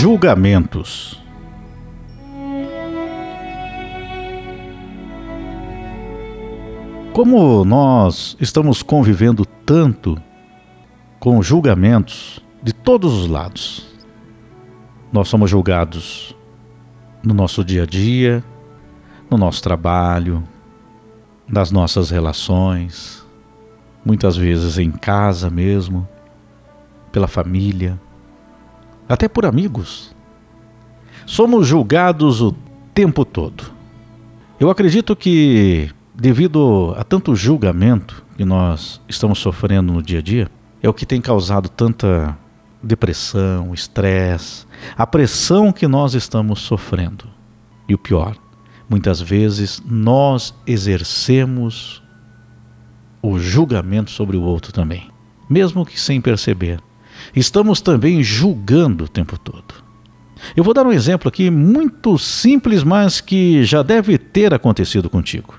julgamentos. 0.00 1.22
Como 7.12 7.66
nós 7.66 8.34
estamos 8.40 8.82
convivendo 8.82 9.44
tanto 9.44 10.16
com 11.18 11.42
julgamentos 11.42 12.42
de 12.62 12.72
todos 12.72 13.12
os 13.12 13.28
lados, 13.28 13.94
nós 15.12 15.28
somos 15.28 15.50
julgados 15.50 16.34
no 17.22 17.34
nosso 17.34 17.62
dia 17.62 17.82
a 17.82 17.86
dia, 17.86 18.42
no 19.30 19.36
nosso 19.36 19.62
trabalho, 19.62 20.42
nas 21.46 21.70
nossas 21.70 22.08
relações, 22.08 23.22
muitas 24.02 24.34
vezes 24.34 24.78
em 24.78 24.90
casa 24.90 25.50
mesmo, 25.50 26.08
pela 27.12 27.28
família, 27.28 28.00
até 29.10 29.28
por 29.28 29.44
amigos. 29.44 30.14
Somos 31.26 31.66
julgados 31.66 32.40
o 32.40 32.54
tempo 32.94 33.24
todo. 33.24 33.64
Eu 34.58 34.70
acredito 34.70 35.16
que, 35.16 35.90
devido 36.14 36.94
a 36.96 37.02
tanto 37.02 37.34
julgamento 37.34 38.24
que 38.36 38.44
nós 38.44 39.00
estamos 39.08 39.40
sofrendo 39.40 39.92
no 39.92 40.02
dia 40.02 40.20
a 40.20 40.22
dia, 40.22 40.48
é 40.80 40.88
o 40.88 40.94
que 40.94 41.04
tem 41.04 41.20
causado 41.20 41.68
tanta 41.68 42.38
depressão, 42.82 43.74
estresse, 43.74 44.64
a 44.96 45.06
pressão 45.06 45.72
que 45.72 45.88
nós 45.88 46.14
estamos 46.14 46.60
sofrendo. 46.60 47.26
E 47.88 47.94
o 47.94 47.98
pior, 47.98 48.36
muitas 48.88 49.20
vezes 49.20 49.82
nós 49.84 50.54
exercemos 50.66 52.00
o 53.20 53.38
julgamento 53.38 54.10
sobre 54.10 54.36
o 54.36 54.42
outro 54.42 54.72
também, 54.72 55.10
mesmo 55.48 55.84
que 55.84 56.00
sem 56.00 56.20
perceber. 56.20 56.80
Estamos 57.34 57.80
também 57.80 58.22
julgando 58.22 59.04
o 59.04 59.08
tempo 59.08 59.38
todo. 59.38 59.74
Eu 60.56 60.64
vou 60.64 60.72
dar 60.72 60.86
um 60.86 60.92
exemplo 60.92 61.28
aqui 61.28 61.50
muito 61.50 62.18
simples, 62.18 62.82
mas 62.82 63.20
que 63.20 63.62
já 63.64 63.82
deve 63.82 64.16
ter 64.18 64.54
acontecido 64.54 65.10
contigo. 65.10 65.54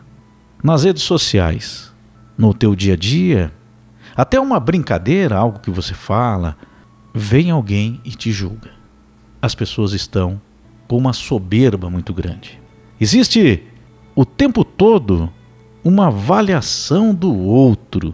Nas 0.63 0.83
redes 0.83 1.03
sociais, 1.03 1.91
no 2.37 2.53
teu 2.53 2.75
dia 2.75 2.93
a 2.93 2.97
dia, 2.97 3.51
até 4.15 4.39
uma 4.39 4.59
brincadeira, 4.59 5.37
algo 5.37 5.59
que 5.59 5.71
você 5.71 5.93
fala, 5.93 6.57
vem 7.13 7.51
alguém 7.51 8.01
e 8.03 8.11
te 8.11 8.31
julga. 8.31 8.71
As 9.41 9.55
pessoas 9.55 9.93
estão 9.93 10.41
com 10.87 10.97
uma 10.97 11.13
soberba 11.13 11.89
muito 11.89 12.13
grande. 12.13 12.59
Existe 12.99 13.63
o 14.15 14.25
tempo 14.25 14.63
todo 14.63 15.31
uma 15.83 16.07
avaliação 16.07 17.13
do 17.13 17.35
outro. 17.35 18.13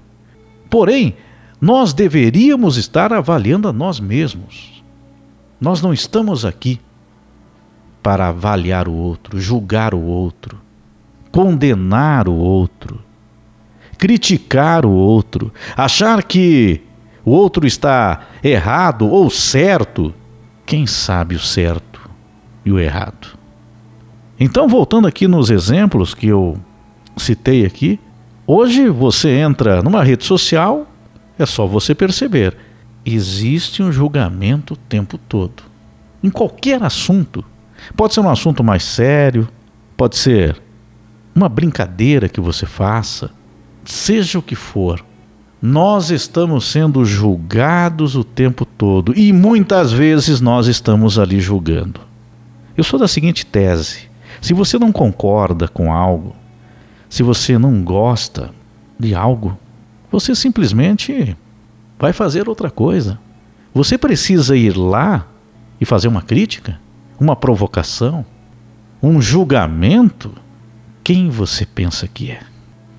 Porém, 0.69 1.15
nós 1.59 1.93
deveríamos 1.93 2.77
estar 2.77 3.11
avaliando 3.11 3.67
a 3.67 3.73
nós 3.73 3.99
mesmos. 3.99 4.83
Nós 5.59 5.81
não 5.81 5.91
estamos 5.91 6.45
aqui 6.45 6.79
para 8.01 8.29
avaliar 8.29 8.87
o 8.87 8.93
outro, 8.93 9.39
julgar 9.41 9.93
o 9.93 10.01
outro, 10.01 10.59
condenar 11.31 12.27
o 12.27 12.35
outro, 12.35 12.99
criticar 13.97 14.85
o 14.85 14.91
outro, 14.91 15.51
achar 15.75 16.23
que 16.23 16.81
o 17.25 17.31
outro 17.31 17.65
está 17.67 18.21
errado 18.43 19.09
ou 19.09 19.29
certo, 19.29 20.13
quem 20.65 20.85
sabe 20.85 21.35
o 21.35 21.39
certo 21.39 21.99
e 22.63 22.71
o 22.71 22.79
errado? 22.79 23.37
Então, 24.39 24.67
voltando 24.67 25.07
aqui 25.07 25.27
nos 25.27 25.49
exemplos 25.49 26.13
que 26.13 26.27
eu 26.27 26.57
citei 27.17 27.65
aqui, 27.65 27.99
hoje 28.45 28.87
você 28.87 29.29
entra 29.31 29.81
numa 29.81 30.03
rede 30.03 30.23
social, 30.23 30.87
é 31.37 31.45
só 31.45 31.65
você 31.65 31.93
perceber, 31.93 32.57
existe 33.05 33.81
um 33.81 33.91
julgamento 33.91 34.73
o 34.73 34.77
tempo 34.77 35.17
todo. 35.17 35.63
Em 36.23 36.29
qualquer 36.29 36.81
assunto. 36.83 37.43
Pode 37.95 38.13
ser 38.13 38.21
um 38.21 38.29
assunto 38.29 38.63
mais 38.63 38.83
sério, 38.83 39.47
pode 39.95 40.17
ser 40.17 40.59
uma 41.33 41.47
brincadeira 41.47 42.27
que 42.27 42.41
você 42.41 42.65
faça, 42.65 43.29
seja 43.85 44.39
o 44.39 44.41
que 44.41 44.55
for. 44.55 45.05
Nós 45.61 46.09
estamos 46.11 46.65
sendo 46.65 47.05
julgados 47.05 48.15
o 48.15 48.23
tempo 48.23 48.65
todo 48.65 49.17
e 49.17 49.31
muitas 49.31 49.91
vezes 49.91 50.41
nós 50.41 50.67
estamos 50.67 51.17
ali 51.17 51.39
julgando. 51.39 52.01
Eu 52.75 52.83
sou 52.83 52.99
da 52.99 53.07
seguinte 53.07 53.45
tese: 53.45 54.07
se 54.41 54.53
você 54.53 54.77
não 54.77 54.91
concorda 54.91 55.67
com 55.67 55.91
algo, 55.91 56.35
se 57.09 57.23
você 57.23 57.57
não 57.57 57.83
gosta 57.83 58.51
de 58.99 59.15
algo, 59.15 59.57
você 60.11 60.35
simplesmente 60.35 61.35
vai 61.99 62.13
fazer 62.13 62.47
outra 62.47 62.69
coisa. 62.69 63.19
Você 63.73 63.97
precisa 63.97 64.55
ir 64.55 64.75
lá 64.77 65.27
e 65.79 65.85
fazer 65.85 66.07
uma 66.07 66.21
crítica, 66.21 66.79
uma 67.19 67.35
provocação, 67.35 68.25
um 69.01 69.21
julgamento. 69.21 70.33
Quem 71.03 71.29
você 71.29 71.65
pensa 71.65 72.07
que 72.07 72.31
é? 72.31 72.41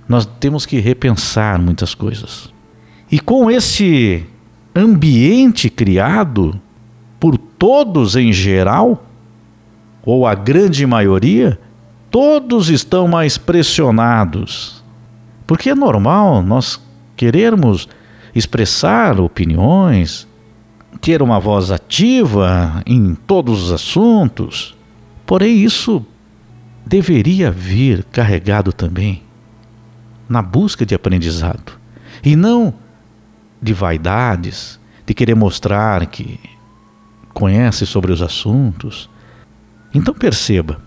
nós 0.09 0.25
temos 0.25 0.65
que 0.65 0.81
repensar 0.81 1.61
muitas 1.61 1.95
coisas. 1.95 2.53
E 3.11 3.21
com 3.21 3.51
esse 3.51 4.25
ambiente 4.75 5.69
criado 5.69 6.59
por 7.21 7.37
todos 7.37 8.17
em 8.17 8.33
geral, 8.33 9.05
ou 10.03 10.27
a 10.27 10.35
grande 10.35 10.87
maioria, 10.87 11.61
todos 12.11 12.71
estão 12.71 13.07
mais 13.07 13.37
pressionados. 13.37 14.83
Porque 15.47 15.71
é 15.71 15.75
normal 15.75 16.43
nós 16.43 16.81
querermos 17.19 17.89
expressar 18.33 19.21
opiniões, 19.21 20.29
ter 21.01 21.21
uma 21.21 21.41
voz 21.41 21.73
ativa 21.73 22.81
em 22.87 23.15
todos 23.15 23.65
os 23.65 23.73
assuntos. 23.73 24.77
Porém, 25.27 25.59
isso 25.59 26.07
deveria 26.87 27.51
vir 27.51 28.05
carregado 28.05 28.73
também 28.73 29.23
na 30.29 30.41
busca 30.41 30.87
de 30.87 30.95
aprendizado 30.95 31.73
e 32.23 32.37
não 32.37 32.73
de 33.61 33.75
vaidades, 33.75 34.79
de 35.05 35.13
querer 35.13 35.35
mostrar 35.35 36.07
que 36.07 36.39
conhece 37.35 37.85
sobre 37.85 38.13
os 38.13 38.23
assuntos. 38.23 39.11
Então 39.93 40.15
perceba, 40.15 40.81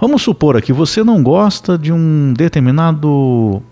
vamos 0.00 0.22
supor 0.22 0.56
aqui 0.56 0.72
você 0.72 1.04
não 1.04 1.22
gosta 1.22 1.76
de 1.76 1.92
um 1.92 2.32
determinado 2.32 3.62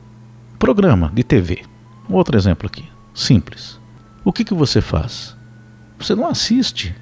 programa 0.59 1.11
de 1.15 1.25
TV. 1.25 1.72
Outro 2.09 2.37
exemplo 2.37 2.67
aqui, 2.67 2.85
simples. 3.15 3.81
O 4.25 4.33
que, 4.33 4.45
que 4.45 4.55
você 4.55 4.81
faz? 4.81 5.37
Você 5.99 6.15
não 6.15 6.27
assiste. 6.27 6.95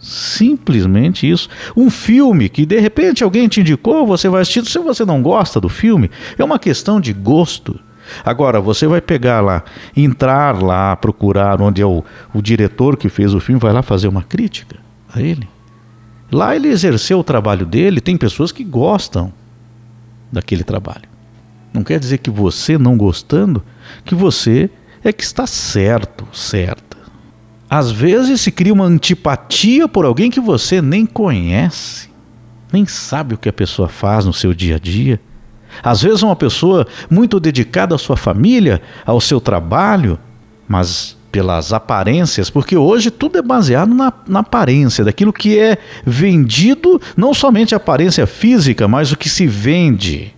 Simplesmente 0.00 1.28
isso. 1.28 1.48
Um 1.76 1.90
filme 1.90 2.48
que 2.48 2.66
de 2.66 2.78
repente 2.78 3.24
alguém 3.24 3.48
te 3.48 3.60
indicou, 3.60 4.06
você 4.06 4.28
vai 4.28 4.42
assistir. 4.42 4.64
Se 4.66 4.78
você 4.78 5.04
não 5.04 5.22
gosta 5.22 5.60
do 5.60 5.68
filme, 5.68 6.10
é 6.36 6.44
uma 6.44 6.58
questão 6.58 7.00
de 7.00 7.12
gosto. 7.12 7.80
Agora, 8.24 8.60
você 8.60 8.86
vai 8.86 9.00
pegar 9.00 9.40
lá, 9.40 9.64
entrar 9.96 10.62
lá, 10.62 10.94
procurar 10.94 11.60
onde 11.62 11.80
é 11.80 11.86
o, 11.86 12.04
o 12.34 12.42
diretor 12.42 12.98
que 12.98 13.08
fez 13.08 13.32
o 13.32 13.40
filme, 13.40 13.58
vai 13.58 13.72
lá 13.72 13.82
fazer 13.82 14.08
uma 14.08 14.22
crítica 14.22 14.76
a 15.12 15.22
ele. 15.22 15.48
Lá 16.30 16.54
ele 16.54 16.68
exerceu 16.68 17.18
o 17.20 17.24
trabalho 17.24 17.64
dele, 17.64 18.00
tem 18.00 18.16
pessoas 18.16 18.52
que 18.52 18.62
gostam 18.62 19.32
daquele 20.30 20.64
trabalho. 20.64 21.13
Não 21.74 21.82
quer 21.82 21.98
dizer 21.98 22.18
que 22.18 22.30
você 22.30 22.78
não 22.78 22.96
gostando, 22.96 23.60
que 24.04 24.14
você 24.14 24.70
é 25.02 25.12
que 25.12 25.24
está 25.24 25.44
certo, 25.44 26.24
certa. 26.32 26.96
Às 27.68 27.90
vezes 27.90 28.40
se 28.40 28.52
cria 28.52 28.72
uma 28.72 28.84
antipatia 28.84 29.88
por 29.88 30.04
alguém 30.04 30.30
que 30.30 30.38
você 30.38 30.80
nem 30.80 31.04
conhece, 31.04 32.08
nem 32.72 32.86
sabe 32.86 33.34
o 33.34 33.38
que 33.38 33.48
a 33.48 33.52
pessoa 33.52 33.88
faz 33.88 34.24
no 34.24 34.32
seu 34.32 34.54
dia 34.54 34.76
a 34.76 34.78
dia. 34.78 35.20
Às 35.82 36.02
vezes 36.02 36.22
uma 36.22 36.36
pessoa 36.36 36.86
muito 37.10 37.40
dedicada 37.40 37.96
à 37.96 37.98
sua 37.98 38.16
família, 38.16 38.80
ao 39.04 39.20
seu 39.20 39.40
trabalho, 39.40 40.16
mas 40.68 41.16
pelas 41.32 41.72
aparências, 41.72 42.48
porque 42.48 42.76
hoje 42.76 43.10
tudo 43.10 43.38
é 43.38 43.42
baseado 43.42 43.92
na, 43.92 44.12
na, 44.28 44.38
aparência, 44.38 45.04
daquilo 45.04 45.32
que 45.32 45.58
é 45.58 45.78
vendido, 46.06 47.00
não 47.16 47.34
somente 47.34 47.74
a 47.74 47.78
aparência 47.78 48.24
física, 48.24 48.86
mas 48.86 49.10
o 49.10 49.16
que 49.16 49.28
se 49.28 49.44
vende 49.48 50.33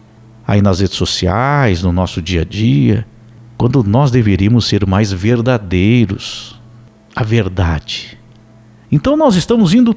aí 0.46 0.62
nas 0.62 0.80
redes 0.80 0.96
sociais, 0.96 1.82
no 1.82 1.92
nosso 1.92 2.22
dia 2.22 2.42
a 2.42 2.44
dia, 2.44 3.06
quando 3.56 3.82
nós 3.82 4.10
deveríamos 4.10 4.66
ser 4.66 4.86
mais 4.86 5.12
verdadeiros 5.12 6.60
a 7.14 7.22
verdade. 7.22 8.18
Então 8.92 9.16
nós 9.16 9.34
estamos 9.34 9.74
indo 9.74 9.96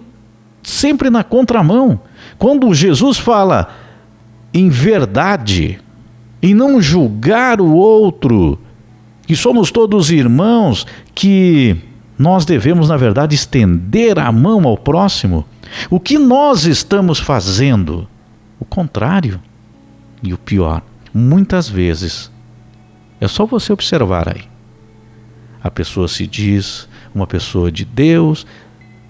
sempre 0.64 1.10
na 1.10 1.24
contramão. 1.24 2.00
Quando 2.38 2.74
Jesus 2.74 3.18
fala 3.18 3.70
em 4.54 4.70
verdade, 4.70 5.80
e 6.42 6.54
não 6.54 6.82
julgar 6.82 7.60
o 7.60 7.74
outro, 7.74 8.58
que 9.28 9.36
somos 9.36 9.72
todos 9.72 10.10
irmãos, 10.10 10.88
que 11.14 11.78
nós 12.18 12.46
devemos, 12.46 12.90
na 12.90 12.98
verdade, 12.98 13.36
estender 13.36 14.18
a 14.18 14.32
mão 14.32 14.66
ao 14.66 14.78
próximo, 14.78 15.46
o 15.90 16.00
que 16.00 16.18
nós 16.18 16.66
estamos 16.66 17.20
fazendo? 17.20 18.08
O 18.60 18.66
contrário. 18.66 19.40
E 20.22 20.34
o 20.34 20.38
pior, 20.38 20.82
muitas 21.14 21.70
vezes, 21.70 22.32
é 23.20 23.28
só 23.28 23.46
você 23.46 23.72
observar 23.74 24.30
aí. 24.30 24.44
A 25.62 25.70
pessoa 25.70 26.08
se 26.08 26.26
diz 26.26 26.88
uma 27.14 27.28
pessoa 27.28 27.72
de 27.72 27.84
Deus, 27.84 28.46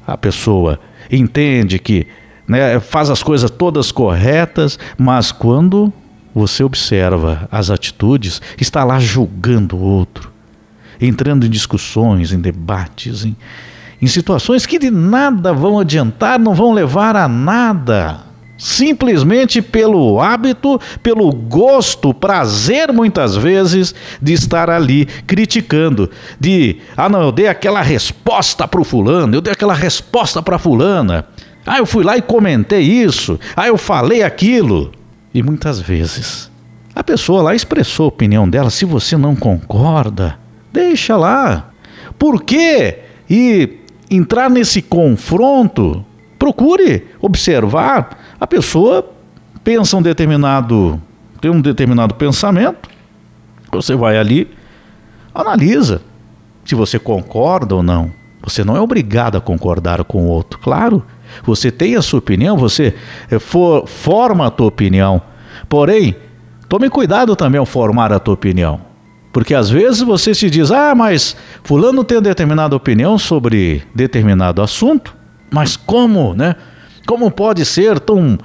a 0.06 0.18
pessoa 0.18 0.80
entende 1.12 1.78
que 1.78 2.08
né, 2.48 2.80
faz 2.80 3.10
as 3.10 3.22
coisas 3.22 3.52
todas 3.52 3.92
corretas, 3.92 4.80
mas 4.98 5.32
quando 5.32 5.94
você 6.34 6.64
observa 6.64 7.48
as 7.52 7.70
atitudes, 7.70 8.42
está 8.60 8.84
lá 8.84 9.00
julgando 9.00 9.76
o 9.76 9.82
outro, 9.82 10.32
entrando 11.00 11.46
em 11.46 11.50
discussões, 11.50 12.32
em 12.32 12.40
debates, 12.40 13.26
em, 13.26 13.36
em 14.02 14.08
situações 14.08 14.66
que 14.66 14.80
de 14.80 14.90
nada 14.90 15.54
vão 15.54 15.80
adiantar, 15.80 16.40
não 16.40 16.56
vão 16.56 16.74
levar 16.74 17.16
a 17.16 17.28
nada. 17.28 18.22
Simplesmente 18.60 19.62
pelo 19.62 20.20
hábito, 20.20 20.78
pelo 21.02 21.32
gosto, 21.32 22.14
prazer 22.14 22.92
muitas 22.92 23.38
vezes 23.38 23.96
de 24.22 24.34
estar 24.34 24.70
ali 24.70 25.06
criticando, 25.26 26.12
de, 26.38 26.76
ah 26.98 27.08
não, 27.08 27.22
eu 27.22 27.32
dei 27.32 27.48
aquela 27.48 27.82
resposta 27.82 28.68
para 28.68 28.82
o 28.82 28.84
fulano, 28.84 29.34
eu 29.34 29.40
dei 29.40 29.54
aquela 29.54 29.74
resposta 29.74 30.42
para 30.42 30.60
fulana, 30.60 31.26
ah 31.66 31.78
eu 31.78 31.86
fui 31.86 32.04
lá 32.04 32.18
e 32.18 32.22
comentei 32.22 32.82
isso, 32.82 33.40
ah 33.56 33.66
eu 33.66 33.78
falei 33.78 34.24
aquilo. 34.24 34.92
E 35.34 35.42
muitas 35.42 35.80
vezes 35.80 36.52
a 36.94 37.02
pessoa 37.02 37.42
lá 37.42 37.56
expressou 37.56 38.08
a 38.08 38.10
opinião 38.10 38.50
dela, 38.50 38.70
se 38.70 38.84
você 38.84 39.16
não 39.16 39.38
concorda, 39.38 40.38
deixa 40.70 41.16
lá. 41.16 41.70
Por 42.18 42.44
quê? 42.44 43.00
E 43.30 43.78
entrar 44.12 44.50
nesse 44.50 44.82
confronto, 44.82 46.06
procure 46.38 47.08
observar. 47.22 48.19
A 48.40 48.48
pessoa 48.48 49.06
pensa 49.64 49.98
um 49.98 50.02
determinado, 50.02 51.02
tem 51.42 51.52
um 51.52 51.62
determinado 51.62 52.16
pensamento, 52.16 52.90
você 53.72 53.96
vai 53.96 54.18
ali, 54.18 54.50
analisa 55.34 56.02
se 56.64 56.76
você 56.76 56.98
concorda 56.98 57.76
ou 57.76 57.84
não. 57.84 58.12
Você 58.44 58.64
não 58.64 58.78
é 58.78 58.82
obrigado 58.82 59.38
a 59.38 59.42
concordar 59.42 60.04
com 60.04 60.24
o 60.24 60.28
outro, 60.28 60.60
claro. 60.60 61.04
Você 61.44 61.72
tem 61.72 61.96
a 61.96 62.02
sua 62.02 62.20
opinião, 62.20 62.58
você 62.58 62.96
eh, 63.30 63.40
for, 63.40 63.88
forma 63.88 64.48
a 64.48 64.50
tua 64.50 64.68
opinião. 64.68 65.22
Porém, 65.68 66.16
tome 66.68 66.90
cuidado 66.90 67.36
também 67.36 67.60
ao 67.60 67.66
formar 67.66 68.14
a 68.14 68.20
tua 68.20 68.34
opinião. 68.34 68.82
Porque 69.32 69.54
às 69.54 69.70
vezes 69.70 70.02
você 70.02 70.34
se 70.34 70.50
diz, 70.50 70.72
ah, 70.72 70.96
mas 70.96 71.36
fulano 71.64 72.04
tem 72.04 72.22
determinada 72.22 72.76
opinião 72.76 73.18
sobre 73.18 73.84
determinado 73.94 74.62
assunto, 74.62 75.16
mas 75.52 75.76
como, 75.76 76.34
né? 76.34 76.56
Como 77.10 77.32
pode 77.32 77.66
ser 77.66 78.00
tão, 78.00 78.38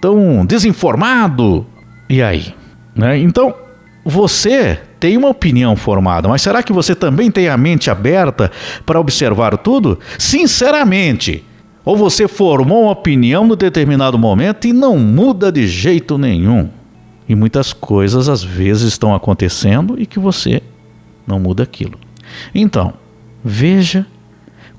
tão 0.00 0.46
desinformado? 0.46 1.66
E 2.08 2.22
aí? 2.22 2.54
Né? 2.94 3.18
Então, 3.18 3.54
você 4.02 4.80
tem 4.98 5.18
uma 5.18 5.28
opinião 5.28 5.76
formada, 5.76 6.26
mas 6.26 6.40
será 6.40 6.62
que 6.62 6.72
você 6.72 6.94
também 6.94 7.30
tem 7.30 7.46
a 7.50 7.58
mente 7.58 7.90
aberta 7.90 8.50
para 8.86 8.98
observar 8.98 9.58
tudo? 9.58 9.98
Sinceramente, 10.18 11.44
ou 11.84 11.94
você 11.94 12.26
formou 12.26 12.84
uma 12.84 12.92
opinião 12.92 13.46
no 13.46 13.54
determinado 13.54 14.18
momento 14.18 14.66
e 14.66 14.72
não 14.72 14.98
muda 14.98 15.52
de 15.52 15.66
jeito 15.66 16.16
nenhum. 16.16 16.70
E 17.28 17.34
muitas 17.34 17.74
coisas 17.74 18.30
às 18.30 18.42
vezes 18.42 18.84
estão 18.84 19.14
acontecendo 19.14 20.00
e 20.00 20.06
que 20.06 20.18
você 20.18 20.62
não 21.26 21.38
muda 21.38 21.64
aquilo. 21.64 21.98
Então, 22.54 22.94
veja 23.44 24.06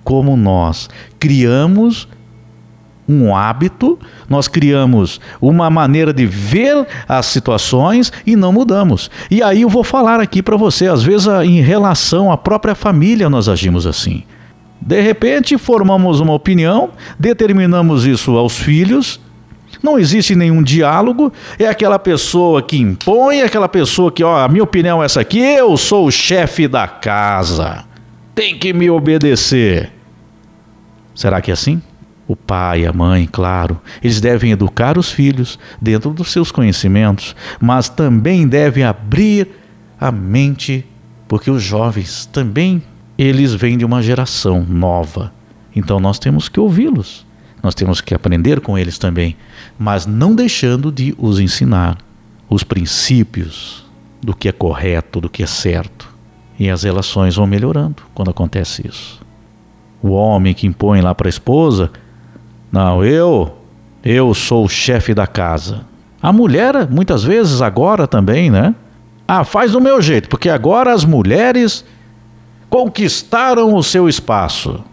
como 0.04 0.36
nós 0.36 0.90
criamos 1.20 2.08
um 3.08 3.36
hábito, 3.36 3.98
nós 4.30 4.48
criamos 4.48 5.22
uma 5.40 5.70
maneira 5.70 6.14
de 6.14 6.26
ver 6.26 6.86
as 7.08 7.26
situações 7.28 8.12
e 8.26 8.36
não 8.36 8.52
mudamos. 8.52 9.10
E 9.32 9.42
aí 9.42 9.62
eu 9.62 9.70
vou 9.70 9.84
falar 9.84 10.20
aqui 10.20 10.42
para 10.42 10.58
você, 10.58 10.88
às 10.88 11.04
vezes 11.04 11.28
em 11.46 11.62
relação 11.62 12.32
à 12.32 12.38
própria 12.38 12.76
família 12.76 13.30
nós 13.30 13.48
agimos 13.48 13.88
assim. 13.88 14.24
De 14.82 15.02
repente 15.02 15.58
formamos 15.58 16.20
uma 16.20 16.34
opinião, 16.34 16.92
determinamos 17.18 18.06
isso 18.06 18.38
aos 18.38 18.58
filhos, 18.58 19.20
não 19.82 19.98
existe 19.98 20.36
nenhum 20.36 20.64
diálogo, 20.64 21.32
é 21.60 21.68
aquela 21.68 22.00
pessoa 22.00 22.62
que 22.62 22.78
impõe, 22.78 23.40
é 23.40 23.44
aquela 23.44 23.70
pessoa 23.70 24.12
que, 24.12 24.24
ó, 24.24 24.38
a 24.38 24.48
minha 24.48 24.64
opinião 24.64 25.02
é 25.02 25.06
essa 25.06 25.22
aqui, 25.22 25.40
eu 25.40 25.76
sou 25.78 26.08
o 26.08 26.12
chefe 26.12 26.68
da 26.68 26.88
casa, 26.88 27.86
tem 28.34 28.58
que 28.58 28.74
me 28.74 28.90
obedecer. 28.90 29.92
Será 31.14 31.42
que 31.42 31.52
é 31.52 31.54
assim? 31.54 31.82
O 32.28 32.36
pai, 32.36 32.86
a 32.86 32.92
mãe, 32.92 33.28
claro, 33.32 33.80
eles 34.04 34.20
devem 34.20 34.52
educar 34.52 34.98
os 34.98 35.10
filhos 35.10 35.58
dentro 35.82 36.12
dos 36.12 36.32
seus 36.32 36.52
conhecimentos, 36.52 37.36
mas 37.60 37.88
também 37.88 38.48
devem 38.48 38.84
abrir 38.84 39.48
a 40.00 40.12
mente, 40.12 40.86
porque 41.28 41.50
os 41.50 41.64
jovens 41.64 42.26
também 42.26 42.84
eles 43.18 43.54
vêm 43.54 43.78
de 43.78 43.86
uma 43.86 44.02
geração 44.02 44.66
nova. 44.68 45.34
Então 45.76 46.00
nós 46.00 46.20
temos 46.20 46.50
que 46.50 46.60
ouvi-los. 46.60 47.26
Nós 47.64 47.74
temos 47.74 48.02
que 48.02 48.14
aprender 48.14 48.62
com 48.62 48.78
eles 48.78 48.98
também, 48.98 49.36
mas 49.80 50.06
não 50.06 50.36
deixando 50.36 50.92
de 50.92 51.16
os 51.18 51.40
ensinar 51.40 51.98
os 52.50 52.64
princípios 52.64 53.86
do 54.22 54.36
que 54.36 54.48
é 54.48 54.52
correto, 54.52 55.20
do 55.20 55.30
que 55.30 55.44
é 55.44 55.48
certo. 55.48 56.08
E 56.60 56.70
as 56.70 56.84
relações 56.84 57.36
vão 57.36 57.48
melhorando 57.48 58.04
quando 58.14 58.30
acontece 58.30 58.88
isso. 58.88 59.22
O 60.02 60.10
homem 60.10 60.54
que 60.54 60.68
impõe 60.68 61.02
lá 61.02 61.14
para 61.14 61.28
a 61.28 61.30
esposa, 61.30 61.92
não, 62.72 63.04
eu, 63.04 63.58
eu 64.04 64.34
sou 64.34 64.66
o 64.66 64.70
chefe 64.70 65.14
da 65.14 65.26
casa. 65.26 65.86
A 66.22 66.34
mulher, 66.34 66.90
muitas 66.90 67.24
vezes, 67.24 67.62
agora 67.62 68.08
também, 68.08 68.50
né? 68.50 68.76
Ah, 69.28 69.44
faz 69.44 69.72
do 69.72 69.82
meu 69.82 70.02
jeito, 70.02 70.30
porque 70.30 70.50
agora 70.50 70.94
as 70.94 71.04
mulheres 71.04 71.84
conquistaram 72.70 73.76
o 73.76 73.84
seu 73.84 74.08
espaço. 74.08 74.84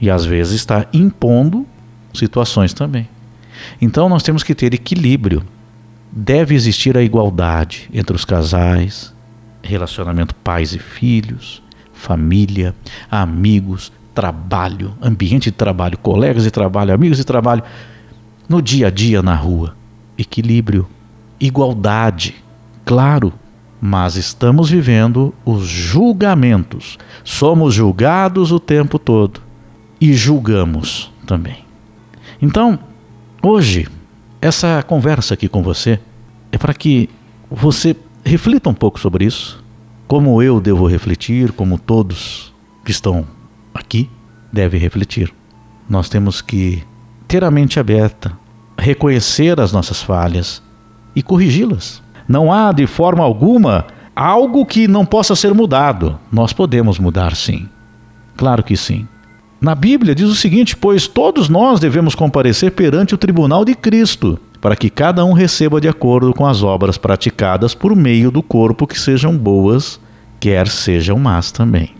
E 0.00 0.10
às 0.10 0.24
vezes 0.24 0.54
está 0.54 0.86
impondo 0.92 1.66
situações 2.14 2.72
também. 2.72 3.08
Então 3.80 4.08
nós 4.08 4.22
temos 4.22 4.42
que 4.42 4.54
ter 4.54 4.72
equilíbrio. 4.74 5.42
Deve 6.10 6.54
existir 6.54 6.96
a 6.96 7.02
igualdade 7.02 7.88
entre 7.92 8.14
os 8.14 8.24
casais, 8.24 9.12
relacionamento 9.62 10.34
pais 10.36 10.72
e 10.74 10.78
filhos, 10.78 11.62
família, 11.92 12.74
amigos, 13.10 13.92
trabalho, 14.18 14.96
ambiente 15.00 15.44
de 15.44 15.52
trabalho, 15.52 15.96
colegas 15.96 16.42
de 16.42 16.50
trabalho, 16.50 16.92
amigos 16.92 17.18
de 17.18 17.24
trabalho, 17.24 17.62
no 18.48 18.60
dia 18.60 18.88
a 18.88 18.90
dia 18.90 19.22
na 19.22 19.36
rua. 19.36 19.76
Equilíbrio, 20.18 20.88
igualdade, 21.38 22.34
claro, 22.84 23.32
mas 23.80 24.16
estamos 24.16 24.70
vivendo 24.70 25.32
os 25.44 25.68
julgamentos. 25.68 26.98
Somos 27.22 27.74
julgados 27.74 28.50
o 28.50 28.58
tempo 28.58 28.98
todo 28.98 29.40
e 30.00 30.12
julgamos 30.14 31.12
também. 31.24 31.64
Então, 32.42 32.76
hoje, 33.40 33.86
essa 34.42 34.82
conversa 34.82 35.34
aqui 35.34 35.48
com 35.48 35.62
você 35.62 36.00
é 36.50 36.58
para 36.58 36.74
que 36.74 37.08
você 37.48 37.94
reflita 38.24 38.68
um 38.68 38.74
pouco 38.74 38.98
sobre 38.98 39.26
isso, 39.26 39.62
como 40.08 40.42
eu 40.42 40.60
devo 40.60 40.88
refletir, 40.88 41.52
como 41.52 41.78
todos 41.78 42.52
que 42.84 42.90
estão 42.90 43.37
aqui 43.78 44.10
devem 44.52 44.80
refletir. 44.80 45.32
Nós 45.88 46.08
temos 46.08 46.40
que 46.40 46.82
ter 47.26 47.44
a 47.44 47.50
mente 47.50 47.80
aberta, 47.80 48.32
reconhecer 48.76 49.60
as 49.60 49.72
nossas 49.72 50.02
falhas 50.02 50.62
e 51.14 51.22
corrigi-las. 51.22 52.02
Não 52.28 52.52
há 52.52 52.72
de 52.72 52.86
forma 52.86 53.24
alguma 53.24 53.86
algo 54.14 54.66
que 54.66 54.88
não 54.88 55.06
possa 55.06 55.36
ser 55.36 55.54
mudado. 55.54 56.18
Nós 56.30 56.52
podemos 56.52 56.98
mudar 56.98 57.36
sim. 57.36 57.68
Claro 58.36 58.62
que 58.62 58.76
sim. 58.76 59.06
Na 59.60 59.74
Bíblia 59.74 60.14
diz 60.14 60.28
o 60.28 60.34
seguinte: 60.34 60.76
Pois 60.76 61.06
todos 61.06 61.48
nós 61.48 61.80
devemos 61.80 62.14
comparecer 62.14 62.72
perante 62.72 63.14
o 63.14 63.18
tribunal 63.18 63.64
de 63.64 63.74
Cristo, 63.74 64.38
para 64.60 64.76
que 64.76 64.90
cada 64.90 65.24
um 65.24 65.32
receba 65.32 65.80
de 65.80 65.88
acordo 65.88 66.32
com 66.32 66.46
as 66.46 66.62
obras 66.62 66.98
praticadas 66.98 67.74
por 67.74 67.94
meio 67.96 68.30
do 68.30 68.42
corpo, 68.42 68.86
que 68.86 68.98
sejam 68.98 69.36
boas, 69.36 70.00
quer 70.38 70.68
sejam 70.68 71.18
más 71.18 71.50
também. 71.50 71.97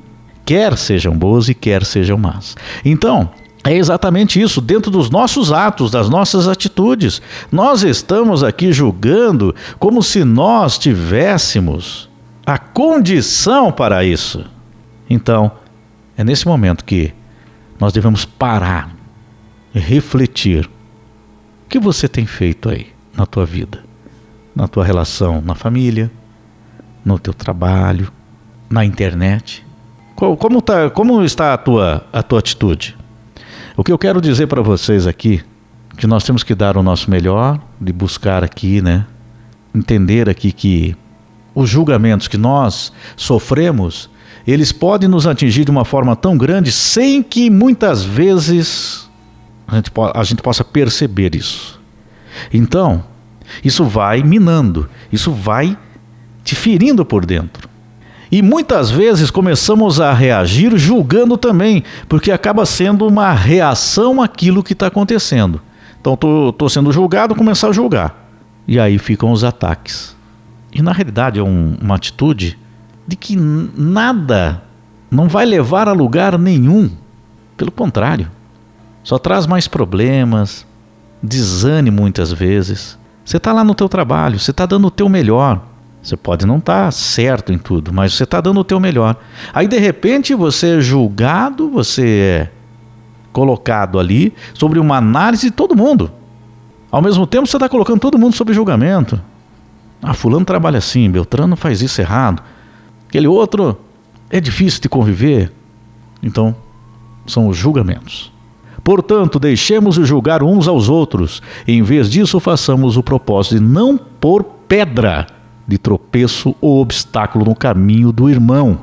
Quer 0.48 0.78
sejam 0.78 1.14
boas 1.14 1.50
e 1.50 1.54
quer 1.54 1.84
sejam 1.84 2.16
más. 2.16 2.56
Então, 2.82 3.28
é 3.62 3.74
exatamente 3.74 4.40
isso, 4.40 4.62
dentro 4.62 4.90
dos 4.90 5.10
nossos 5.10 5.52
atos, 5.52 5.90
das 5.90 6.08
nossas 6.08 6.48
atitudes. 6.48 7.20
Nós 7.52 7.82
estamos 7.82 8.42
aqui 8.42 8.72
julgando 8.72 9.54
como 9.78 10.02
se 10.02 10.24
nós 10.24 10.78
tivéssemos 10.78 12.08
a 12.46 12.56
condição 12.56 13.70
para 13.70 14.02
isso. 14.02 14.42
Então, 15.10 15.52
é 16.16 16.24
nesse 16.24 16.48
momento 16.48 16.82
que 16.82 17.12
nós 17.78 17.92
devemos 17.92 18.24
parar 18.24 18.90
e 19.74 19.78
refletir. 19.78 20.64
O 20.64 21.68
que 21.68 21.78
você 21.78 22.08
tem 22.08 22.24
feito 22.24 22.70
aí 22.70 22.86
na 23.14 23.26
tua 23.26 23.44
vida? 23.44 23.84
Na 24.56 24.66
tua 24.66 24.82
relação 24.82 25.42
na 25.42 25.54
família, 25.54 26.10
no 27.04 27.18
teu 27.18 27.34
trabalho, 27.34 28.10
na 28.70 28.82
internet? 28.82 29.67
Como, 30.18 30.60
tá, 30.60 30.90
como 30.90 31.22
está 31.22 31.54
a 31.54 31.56
tua, 31.56 32.04
a 32.12 32.22
tua 32.24 32.40
atitude? 32.40 32.96
O 33.76 33.84
que 33.84 33.92
eu 33.92 33.98
quero 33.98 34.20
dizer 34.20 34.48
para 34.48 34.60
vocês 34.60 35.06
aqui, 35.06 35.40
que 35.96 36.08
nós 36.08 36.24
temos 36.24 36.42
que 36.42 36.56
dar 36.56 36.76
o 36.76 36.82
nosso 36.82 37.08
melhor, 37.08 37.60
de 37.80 37.92
buscar 37.92 38.42
aqui, 38.42 38.82
né? 38.82 39.06
Entender 39.72 40.28
aqui 40.28 40.50
que 40.50 40.96
os 41.54 41.70
julgamentos 41.70 42.26
que 42.26 42.36
nós 42.36 42.92
sofremos 43.16 44.10
eles 44.44 44.72
podem 44.72 45.08
nos 45.08 45.26
atingir 45.26 45.64
de 45.66 45.70
uma 45.70 45.84
forma 45.84 46.16
tão 46.16 46.36
grande 46.36 46.72
sem 46.72 47.22
que 47.22 47.50
muitas 47.50 48.02
vezes 48.02 49.08
a 49.66 49.76
gente, 49.76 49.92
a 50.14 50.24
gente 50.24 50.42
possa 50.42 50.64
perceber 50.64 51.36
isso. 51.36 51.78
Então, 52.52 53.04
isso 53.62 53.84
vai 53.84 54.22
minando, 54.22 54.88
isso 55.12 55.30
vai 55.32 55.76
te 56.42 56.54
ferindo 56.54 57.04
por 57.04 57.26
dentro. 57.26 57.67
E 58.30 58.42
muitas 58.42 58.90
vezes 58.90 59.30
começamos 59.30 60.00
a 60.00 60.12
reagir 60.12 60.76
julgando 60.76 61.36
também, 61.36 61.82
porque 62.08 62.30
acaba 62.30 62.66
sendo 62.66 63.06
uma 63.06 63.32
reação 63.32 64.20
àquilo 64.20 64.62
que 64.62 64.74
está 64.74 64.88
acontecendo. 64.88 65.60
Então, 66.00 66.14
estou 66.14 66.68
sendo 66.68 66.92
julgado, 66.92 67.34
começar 67.34 67.68
a 67.68 67.72
julgar. 67.72 68.28
E 68.66 68.78
aí 68.78 68.98
ficam 68.98 69.32
os 69.32 69.44
ataques. 69.44 70.14
E 70.72 70.82
na 70.82 70.92
realidade 70.92 71.38
é 71.38 71.42
um, 71.42 71.76
uma 71.80 71.94
atitude 71.94 72.58
de 73.06 73.16
que 73.16 73.34
nada 73.36 74.62
não 75.10 75.28
vai 75.28 75.46
levar 75.46 75.88
a 75.88 75.92
lugar 75.92 76.38
nenhum. 76.38 76.90
Pelo 77.56 77.72
contrário, 77.72 78.30
só 79.02 79.18
traz 79.18 79.46
mais 79.46 79.66
problemas, 79.66 80.66
desânimo 81.22 82.02
muitas 82.02 82.30
vezes. 82.30 82.98
Você 83.24 83.38
está 83.38 83.52
lá 83.52 83.64
no 83.64 83.74
teu 83.74 83.88
trabalho, 83.88 84.38
você 84.38 84.50
está 84.50 84.66
dando 84.66 84.86
o 84.86 84.90
teu 84.90 85.08
melhor. 85.08 85.62
Você 86.02 86.16
pode 86.16 86.46
não 86.46 86.58
estar 86.58 86.86
tá 86.86 86.90
certo 86.90 87.52
em 87.52 87.58
tudo, 87.58 87.92
mas 87.92 88.14
você 88.14 88.24
está 88.24 88.40
dando 88.40 88.60
o 88.60 88.64
teu 88.64 88.78
melhor. 88.78 89.16
Aí 89.52 89.66
de 89.66 89.78
repente 89.78 90.34
você 90.34 90.78
é 90.78 90.80
julgado, 90.80 91.68
você 91.68 92.06
é 92.06 92.50
colocado 93.32 93.98
ali 93.98 94.32
sobre 94.54 94.78
uma 94.78 94.96
análise 94.96 95.48
de 95.48 95.52
todo 95.52 95.76
mundo. 95.76 96.10
Ao 96.90 97.02
mesmo 97.02 97.26
tempo 97.26 97.46
você 97.46 97.56
está 97.56 97.68
colocando 97.68 98.00
todo 98.00 98.18
mundo 98.18 98.34
sob 98.34 98.52
julgamento. 98.52 99.20
Ah, 100.02 100.14
fulano 100.14 100.44
trabalha 100.44 100.78
assim, 100.78 101.10
Beltrano 101.10 101.56
faz 101.56 101.82
isso 101.82 102.00
errado. 102.00 102.42
Aquele 103.08 103.26
outro 103.26 103.78
é 104.30 104.40
difícil 104.40 104.80
de 104.80 104.88
conviver. 104.88 105.52
Então, 106.22 106.54
são 107.26 107.48
os 107.48 107.56
julgamentos. 107.56 108.32
Portanto, 108.82 109.38
deixemos 109.38 109.96
de 109.96 110.04
julgar 110.04 110.42
uns 110.42 110.66
aos 110.66 110.88
outros. 110.88 111.42
Em 111.66 111.82
vez 111.82 112.08
disso, 112.08 112.40
façamos 112.40 112.96
o 112.96 113.02
propósito 113.02 113.56
de 113.56 113.60
não 113.60 113.98
pôr 113.98 114.44
pedra 114.66 115.26
de 115.68 115.76
tropeço 115.76 116.56
ou 116.62 116.80
obstáculo 116.80 117.44
no 117.44 117.54
caminho 117.54 118.10
do 118.10 118.30
irmão. 118.30 118.80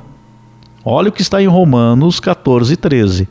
Olha 0.86 1.10
o 1.10 1.12
que 1.12 1.24
está 1.24 1.42
em 1.42 1.48
Romanos 1.48 2.20
14, 2.20 2.78
13. 2.78 3.28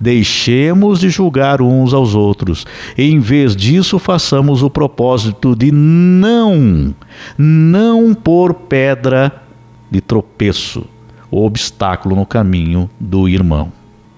Deixemos 0.00 1.00
de 1.00 1.10
julgar 1.10 1.60
uns 1.60 1.92
aos 1.92 2.14
outros. 2.14 2.64
Em 2.96 3.18
vez 3.18 3.56
disso, 3.56 3.98
façamos 3.98 4.62
o 4.62 4.70
propósito 4.70 5.56
de 5.56 5.72
não, 5.72 6.94
não 7.36 8.14
pôr 8.14 8.54
pedra 8.54 9.42
de 9.90 10.00
tropeço 10.00 10.84
ou 11.30 11.44
obstáculo 11.44 12.14
no 12.14 12.26
caminho 12.26 12.88
do 12.98 13.28
irmão. 13.28 13.72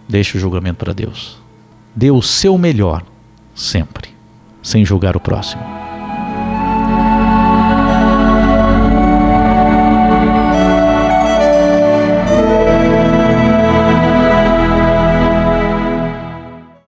Deixe 0.08 0.36
o 0.36 0.40
julgamento 0.40 0.78
para 0.84 0.92
Deus. 0.92 1.38
Dê 1.94 2.10
o 2.10 2.20
seu 2.20 2.58
melhor, 2.58 3.02
sempre, 3.54 4.10
sem 4.62 4.84
julgar 4.84 5.16
o 5.16 5.20
próximo. 5.20 5.83